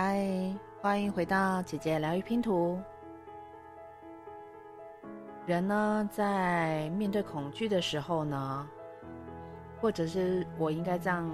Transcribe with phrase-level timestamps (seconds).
[0.00, 0.24] 嗨，
[0.80, 2.80] 欢迎回到姐姐疗愈拼图。
[5.44, 8.68] 人呢，在面对恐惧的时候呢，
[9.80, 11.28] 或者是我应该这样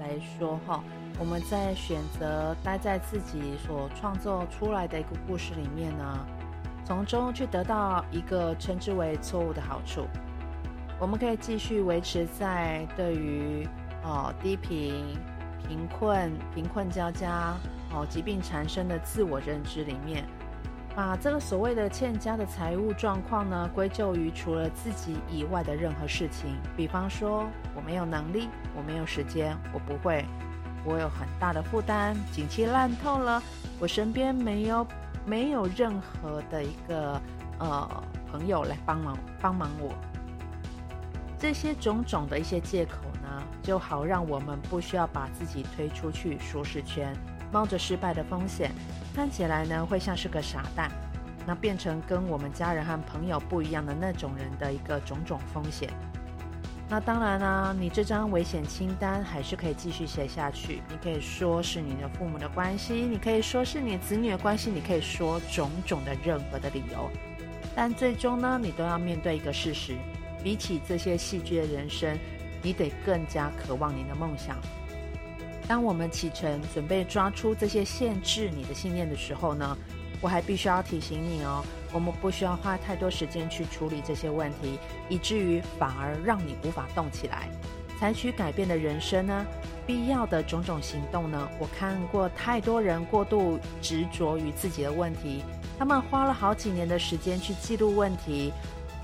[0.00, 0.82] 来说哈，
[1.20, 6.26] 我们在选择待在自己所创作出来的一个故事里面呢，
[6.84, 10.04] 从中去得到一个称之为错误的好处，
[10.98, 13.68] 我们可以继续维持在对于
[14.02, 15.16] 哦低频、
[15.68, 17.54] 贫困、贫困交加。
[17.92, 20.24] 哦，疾病缠身的自我认知里面，
[20.94, 26.56] 把这个所谓的欠佳的财务状况呢，归咎于除了自己以外的任何事情。
[26.76, 30.24] 比方说，我没有能力，我没有时间，我不会，
[30.84, 33.42] 我有很大的负担，景气烂透了，
[33.78, 34.86] 我身边没有
[35.26, 37.20] 没有任何的一个
[37.58, 39.92] 呃朋友来帮忙帮忙我。
[41.38, 47.12] 这些种种的一些借口呢，就好让我们不需要把自己推出去舒适圈。
[47.52, 48.70] 冒着失败的风险，
[49.14, 50.90] 看起来呢会像是个傻蛋，
[51.46, 55.88] 那变成跟我们家人和朋友不一样的那种人的一个种种风险。
[56.88, 60.82] 那当然呢，你这张危险清单还是可以继续写下去。
[60.88, 67.08] 你可以说是你的父母的关系，你可以说是你子女的关系，你可以说种种的任何的理由。
[67.76, 69.94] 但最终呢，你都要面对一个事实：
[70.42, 72.18] 比起这些戏剧的人生，
[72.60, 74.56] 你得更加渴望你的梦想。
[75.70, 79.78] 当我们启程准备抓出这些限制你的信念的时候呢，
[80.20, 87.48] 我还必须要提醒你哦，我们不需要花太多时间去处理这些问题，以至于反而让你无法动起来。
[88.00, 89.46] 采取改变的人生呢，
[89.86, 95.44] 必要的种种行动呢，我看过太多人过度执着于自己的问题，
[95.78, 98.52] 他们花了好几年的时间去记录问题，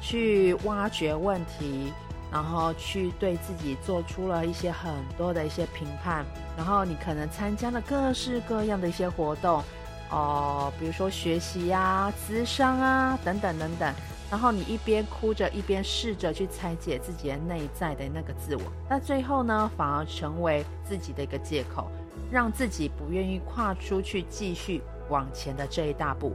[0.00, 1.92] 去挖掘问题。
[2.30, 6.24] 然后去对自己做出了一些很多的一些评判，
[6.56, 9.62] 然后你可能参加了各式各样的一些活动，
[10.10, 13.94] 哦，比如说学习呀、咨商啊等等等等，
[14.30, 21.88] 然后你一边哭着一边试着去拆解自己的内在的那个自我，那最后呢，反而成为自己的一个借口，
[22.30, 26.34] 让自己不愿意跨出去继续往前的这一大步。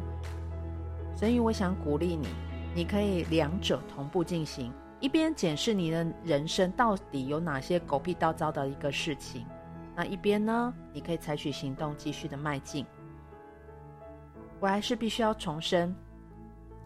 [1.18, 2.28] 所以我想鼓励你，
[2.73, 4.72] 你可以两者同步进行。
[5.01, 9.45] 一边检视你的人生到底有哪些狗屁倒灶的一个事情，
[9.95, 12.85] 那一边呢，你可以采取行动，继续的迈进。
[14.59, 15.94] 我还是必须要重申，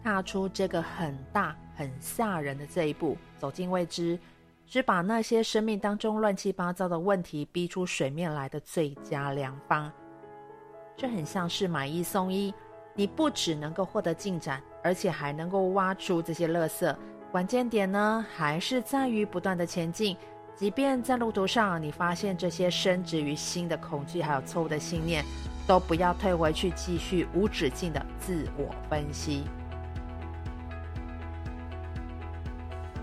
[0.02, 4.18] 踏出这个很大很吓人的这一步，走进未知，
[4.64, 9.92] 是把那些生命当中乱七八糟的问题逼出水面来的最佳良方。
[10.96, 12.54] 这很像是买一送一，
[12.94, 16.96] 你不只能够获得进展，而且还能够挖出这些垃圾。
[17.30, 20.16] 关键点呢，还是在于不断的前进。
[20.54, 25.22] 即便在路途上，你发现这些深植于心的恐惧，还有错误的信念，
[25.66, 29.44] 都不要退回去，继续无止境的自我分析。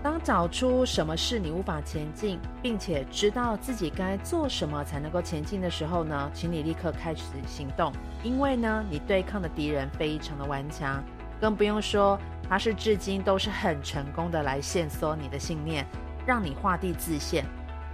[0.02, 7.92] 当找出什么是你无法前进，并且知道自己该做什么才能够前进的时候呢，请你立刻开始行动，
[8.24, 11.00] 因为呢，你对抗的敌人非常的顽强，
[11.40, 12.18] 更不用说。
[12.46, 15.86] 他是至今都是很成功的来限缩你的信念，
[16.26, 17.42] 让你画地自限，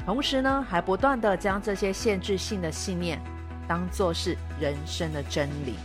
[0.04, 3.20] 同时呢，还不断的将这些限制性的信念
[3.68, 5.76] 当作是人生的真理。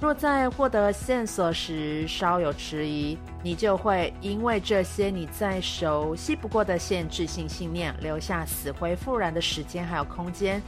[0.00, 10.60] 若在获得线索时稍有迟疑，你就会因为这些你再熟悉不过的限制性信念，留下死灰复燃的时间还有空间。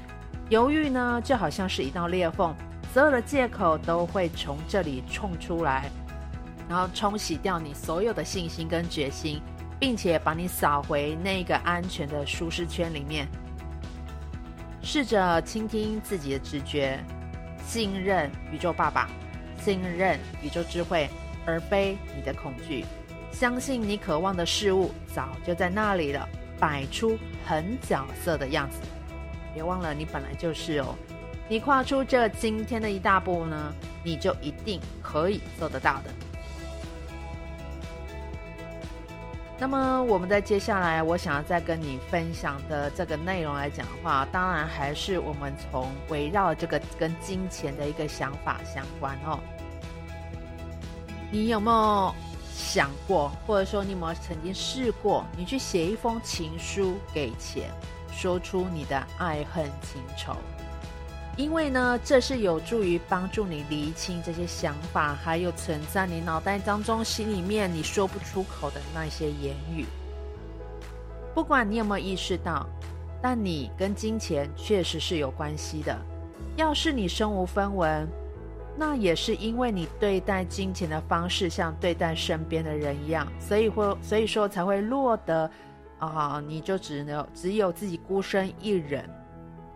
[0.51, 2.55] 犹豫呢，就好像是一道裂缝，
[2.94, 5.91] 所有的借口都会从这里冲出来。
[6.69, 9.43] 然后冲洗掉你所有的信心跟决心，
[9.81, 13.27] 并且把你扫回那个安全的舒适圈里面。
[14.81, 17.00] 试着倾听自己的直觉，
[17.66, 19.11] 信任宇宙爸爸，
[19.61, 21.11] 信任宇宙智慧，
[21.44, 22.84] 而非你的恐惧。
[23.32, 26.28] 相信你渴望的事物早就在那里了，
[26.61, 28.79] 摆出很角色的样子。
[29.52, 30.94] 别忘了，你本来就是哦。
[31.46, 36.11] 你跨出这今天的一大步呢，你就一定可以做得到的。
[39.56, 49.38] 那么，我们在接下来，我想要再跟你分享的这个内容来讲的话，当然还是我们从围绕这个跟金钱的一个想法相关哦。
[51.31, 52.14] 你有没有
[52.52, 57.70] 想过，或者说你有没有曾经试过，你去写一封情书给钱，
[58.11, 60.35] 说出你的爱恨情仇？
[61.36, 69.84] 因为呢，这是有助于帮助你厘清这些想法，还有存在你脑袋当中、心里面你说不出口的那些言语。
[71.34, 72.64] 不管你有没有意识到，
[73.20, 75.98] 但你跟金钱确实是有关系的。
[76.56, 78.06] 要是你身无分文，
[78.78, 85.50] 那也是因为你对待金钱的方式像对待身边的人一样，所以会所以说才会落得
[85.98, 89.04] 啊，你就只能只有自己孤身一人。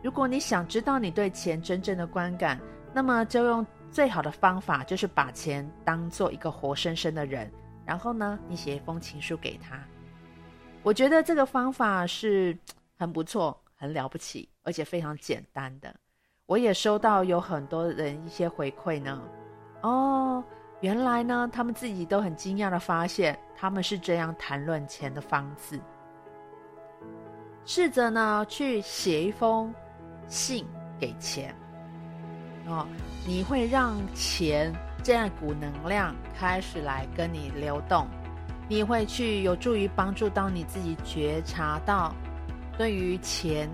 [0.03, 2.61] 如果你想知道你对钱真正的观感，
[2.93, 7.51] 那么就用最好的方法，就是把钱当做一个活生生的人，
[7.85, 9.79] 然后呢，你写一封情书给他。
[10.83, 12.57] 我觉得这个方法是
[12.97, 15.95] 很不错、很了不起，而且非常简单的。
[16.47, 19.21] 我也收到有很多人一些回馈呢。
[19.83, 20.43] 哦，
[20.81, 25.79] 原来呢，他们自己都很惊讶的发现，他们是这样谈论钱的方式。
[27.65, 29.75] 试着呢，去写一封
[30.29, 30.65] 信
[30.99, 31.55] 给钱。
[32.67, 32.87] 哦，
[33.27, 34.73] 你会让钱
[35.03, 38.07] 这样一股能量开始来跟你流动。
[38.69, 42.15] 你会去有助于帮助到你自己觉察到，
[42.77, 43.67] 对于钱，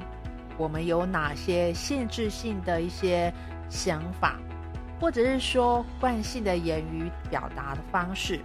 [0.57, 3.35] 我们有哪些限制性的一些
[3.69, 4.39] 想法，
[5.01, 8.39] 或者是说惯性的言语表达的方式。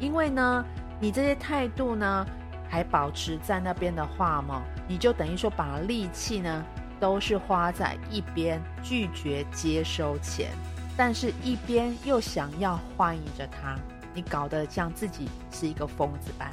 [0.00, 0.64] 因为呢，
[0.98, 2.26] 你这些态度呢
[2.68, 6.64] 还保持在那边的话嘛，你就等于说把力气呢
[6.98, 10.50] 都是花在一边拒绝接收钱，
[10.96, 13.76] 但是一边又想要欢迎着他。
[14.14, 16.50] 你搞得像自己是一个疯子般。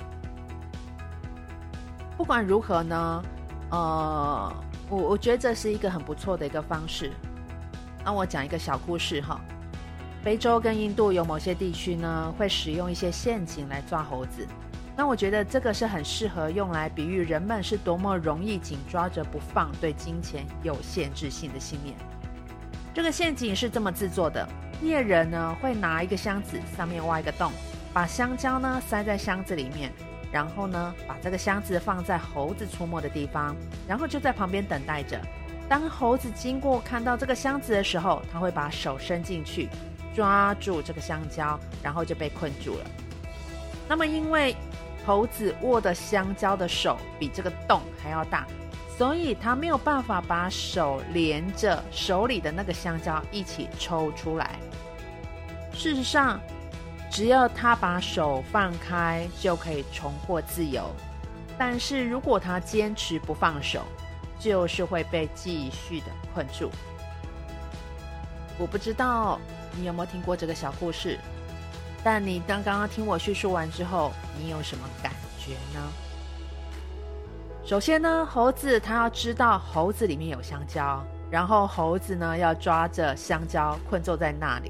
[2.18, 3.24] 不管如何呢，
[3.70, 4.54] 呃，
[4.90, 7.12] 我我觉得这是一个很不错的一个方式。
[8.04, 9.40] 那我讲一个小故事哈。
[10.22, 14.48] 非洲跟印度有某些地区呢，会使用一些陷阱来抓猴子。
[14.96, 21.96] 那我觉得这个是很适合用来比喻人们是多么容易紧抓着不放，对金钱有限制性的信念。
[22.94, 24.48] 这个陷阱是这么制作的。
[24.82, 27.52] 猎人呢会拿一个箱子，上面挖一个洞，
[27.92, 29.92] 把香蕉呢塞在箱子里面，
[30.32, 33.56] 然后呢把这个箱子放在猴子出没的地方，
[33.88, 35.20] 然后就在旁边等待着。
[35.68, 39.70] 当猴子经过看到这个箱子的时候，他会把手伸进去
[40.14, 42.86] 抓住这个香蕉，然后就被困住了。
[43.88, 44.56] 那么因为
[45.06, 48.48] 猴子握的香蕉的手比这个洞还要大。
[48.98, 54.52] 所以他没有办法把手连着手里的那个香蕉一起抽出来。
[55.74, 56.40] 事实上，
[57.10, 60.90] 只要他把手放开，就可以重获自由。
[61.58, 63.82] 但是如果他坚持不放手，
[64.40, 66.70] 就是会被继续的困住。
[68.60, 69.40] 我不知道
[69.76, 71.18] 你有没有听过这个小故事，
[72.04, 75.82] 但你当刚刚听我叙述完之后，你有什么感觉呢？
[77.66, 81.02] 首先呢，猴子他要知道猴子里面有香蕉，
[81.32, 84.70] 然后猴子呢要抓着香蕉困坐在那里。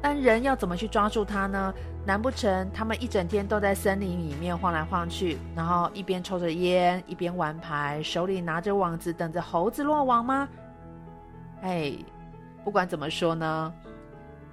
[0.00, 1.74] 但人要怎么去抓住它呢？
[2.04, 10.48] 难不成他们一整天都在森林里面晃来晃去，然后一边抽着烟，一边玩牌，手里拿着网子，等着猴子落网吗？
[11.62, 11.92] 哎，
[12.64, 13.72] 不管怎么说呢，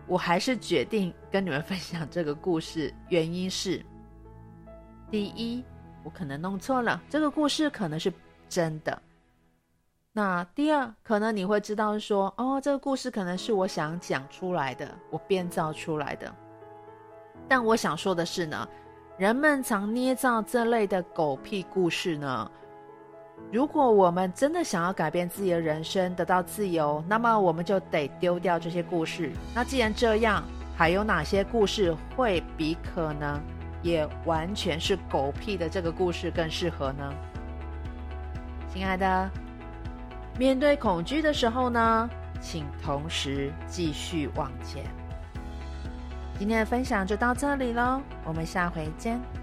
[0.09, 2.93] 我还是决定跟你们分享这个故事。
[3.07, 3.81] 原因是，
[5.09, 5.63] 第一。
[6.01, 8.11] 我可能弄错了，这个故事可能是
[8.47, 9.01] 真的。
[10.13, 16.33] 那第二，可能你会知道说，哦，这个故事可能是我想讲出来的，我编造出来的。
[17.49, 18.67] 但我想说的是呢，
[19.17, 22.49] 人们常捏造这类的狗屁故事呢。
[23.51, 29.31] 如果我们真的想要改变自己的人生，得到自由，那么我们就得丢掉这些故事。
[29.55, 30.43] 那既然这样，
[30.77, 33.39] 还有哪些故事会比可能？
[33.81, 37.13] 也完全是狗屁的这个故事更适合呢？
[38.73, 39.29] 亲爱的，
[40.37, 42.09] 面对恐惧的时候呢，
[42.41, 44.83] 请同时继续往前。
[46.37, 49.38] 今天的分享就到这里喽，我们下回见。